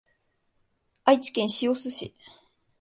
[1.03, 2.15] 愛知県清須市